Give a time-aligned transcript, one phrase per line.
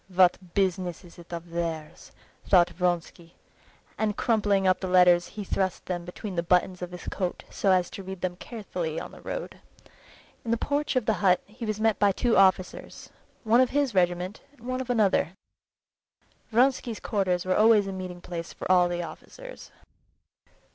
[0.11, 2.11] "What business is it of theirs!"
[2.47, 3.35] thought Vronsky,
[3.99, 7.71] and crumpling up the letters he thrust them between the buttons of his coat so
[7.71, 9.59] as to read them carefully on the road.
[10.43, 13.11] In the porch of the hut he was met by two officers;
[13.43, 15.33] one of his regiment and one of another.
[16.51, 19.69] Vronsky's quarters were always a meeting place for all the officers.